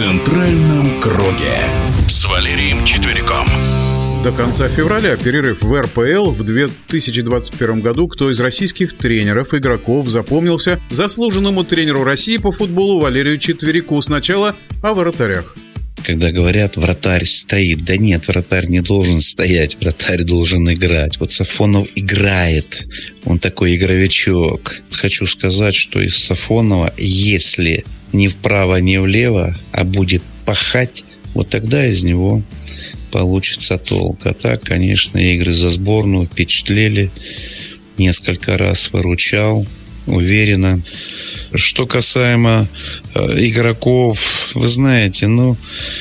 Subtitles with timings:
[0.00, 1.60] центральном круге
[2.08, 3.46] с Валерием Четвериком.
[4.24, 10.80] До конца февраля перерыв в РПЛ в 2021 году кто из российских тренеров, игроков запомнился
[10.88, 14.00] заслуженному тренеру России по футболу Валерию Четверику.
[14.00, 15.54] Сначала о вратарях
[16.04, 17.84] когда говорят, вратарь стоит.
[17.84, 21.18] Да нет, вратарь не должен стоять, вратарь должен играть.
[21.18, 22.86] Вот Сафонов играет.
[23.24, 24.82] Он такой игровичок.
[24.90, 31.86] Хочу сказать, что из Сафонова, если не вправо, не влево, а будет пахать, вот тогда
[31.86, 32.42] из него
[33.10, 34.20] получится толк.
[34.24, 37.10] А так, конечно, игры за сборную впечатлили.
[37.98, 39.66] Несколько раз выручал.
[40.06, 40.80] Уверенно.
[41.54, 42.66] Что касаемо
[43.14, 45.56] э, игроков, вы знаете, ну,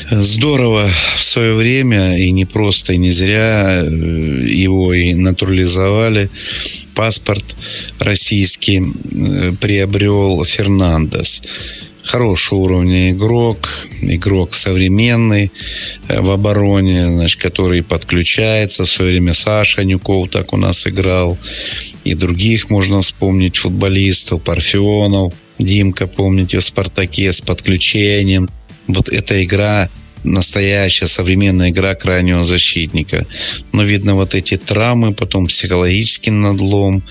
[0.09, 6.30] здорово в свое время, и не просто, и не зря э, его и натурализовали.
[6.95, 7.55] Паспорт
[7.99, 11.41] российский э, приобрел Фернандес
[12.03, 13.70] хорошего уровня игрок,
[14.02, 15.52] игрок современный
[16.08, 18.83] э, в обороне, значит, который подключается.
[18.83, 21.38] В свое время Саша Нюков так у нас играл.
[22.03, 28.50] И других можно вспомнить футболистов, Парфенов, Димка, помните, в «Спартаке» с подключением.
[28.88, 29.89] Вот эта игра
[30.23, 33.25] настоящая современная игра крайнего защитника.
[33.72, 37.03] Но, видно, вот эти травмы, потом психологический надлом,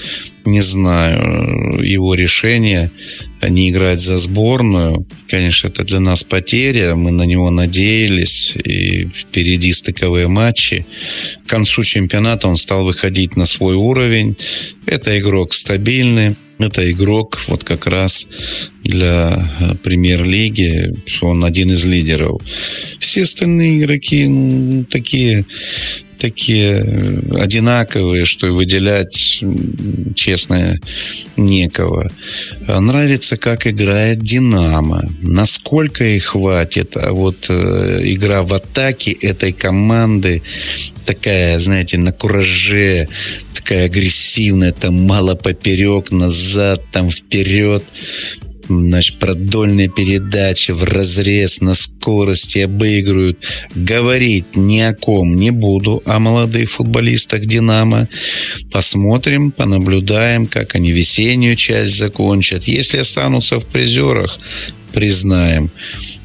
[0.44, 2.90] не знаю, его решение
[3.46, 5.06] не играть за сборную.
[5.28, 6.94] Конечно, это для нас потеря.
[6.94, 8.56] Мы на него надеялись.
[8.56, 10.86] И впереди стыковые матчи.
[11.46, 14.36] К концу чемпионата он стал выходить на свой уровень.
[14.86, 16.34] Это игрок стабильный.
[16.58, 18.26] Это игрок вот как раз
[18.82, 20.92] для э, премьер-лиги.
[21.20, 22.40] Он один из лидеров.
[23.08, 25.46] Все остальные игроки ну, такие
[26.18, 29.42] такие э, одинаковые, что и выделять,
[30.14, 30.78] честно,
[31.38, 32.10] некого.
[32.66, 35.08] А нравится, как играет «Динамо».
[35.22, 36.96] Насколько их хватит.
[36.96, 40.42] А вот э, игра в атаке этой команды
[41.06, 43.08] такая, знаете, на кураже,
[43.54, 47.84] такая агрессивная, там мало поперек, назад, там вперед
[48.68, 53.38] значит, продольные передачи в разрез на скорости обыгрывают.
[53.74, 58.08] Говорить ни о ком не буду, о молодых футболистах «Динамо».
[58.70, 62.64] Посмотрим, понаблюдаем, как они весеннюю часть закончат.
[62.64, 64.38] Если останутся в призерах,
[64.92, 65.70] признаем.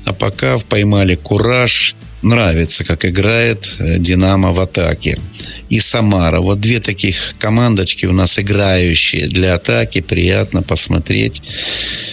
[0.06, 5.20] А пока поймали кураж, нравится, как играет э, «Динамо» в атаке.
[5.70, 6.42] И «Самара».
[6.42, 10.02] Вот две таких командочки у нас играющие для атаки.
[10.02, 11.42] Приятно посмотреть.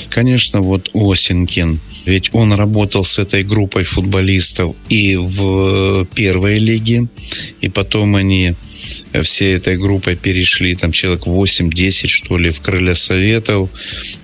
[0.09, 1.81] Конечно, вот Осенкин.
[2.07, 7.09] Ведь он работал с этой группой футболистов и в первой лиге,
[7.61, 8.55] и потом они
[9.23, 13.71] всей этой группой перешли, там человек 8-10, что ли, в крылья советов.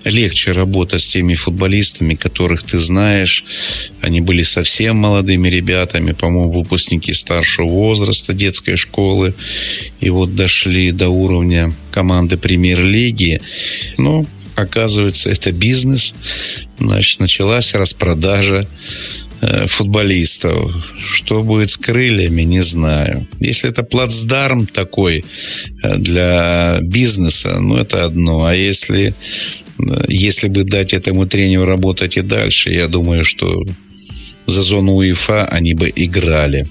[0.05, 3.45] Легче работать с теми футболистами, которых ты знаешь.
[4.01, 9.35] Они были совсем молодыми ребятами, по-моему, выпускники старшего возраста детской школы.
[10.01, 13.41] И вот дошли до уровня команды премьер-лиги.
[13.99, 16.15] Ну, оказывается, это бизнес.
[16.79, 19.26] Значит, началась распродажа Э,
[19.67, 20.93] футболистов.
[20.99, 23.29] Что будет с крыльями, не знаю.
[23.41, 25.25] Если это плацдарм такой
[25.83, 28.45] э, для бизнеса, ну, это одно.
[28.45, 29.15] А если, э,
[30.09, 33.65] если бы дать этому тренеру работать и дальше, я думаю, что
[34.47, 36.67] за зону УЕФА они бы играли.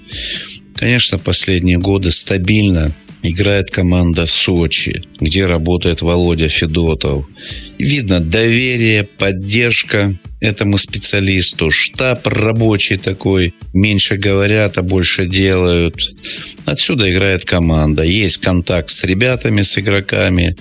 [0.76, 2.92] Конечно, последние годы стабильно
[3.24, 7.26] играет команда Сочи, где работает Володя Федотов.
[7.78, 11.72] Видно доверие, поддержка этому специалисту.
[11.72, 13.54] Штаб рабочий такой.
[13.74, 15.96] Меньше говорят, а больше делают.
[16.66, 18.04] Отсюда играет команда.
[18.04, 20.56] Есть контакт с ребятами, с игроками.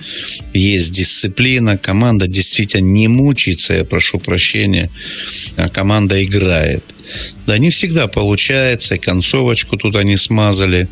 [0.53, 1.77] Есть дисциплина.
[1.77, 4.89] Команда действительно не мучается, я прошу прощения.
[5.55, 6.83] А команда играет.
[7.45, 8.95] Да, не всегда получается.
[8.95, 10.87] И концовочку тут они смазали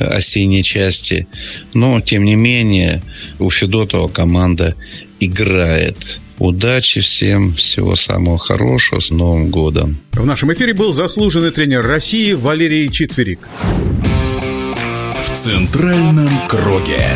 [0.00, 1.26] осенней части.
[1.74, 3.02] Но, тем не менее,
[3.38, 4.74] у Федотова команда
[5.20, 6.20] играет.
[6.38, 9.98] Удачи всем, всего самого хорошего, с Новым годом.
[10.12, 13.40] В нашем эфире был заслуженный тренер России Валерий Четверик.
[15.18, 17.06] В центральном круге.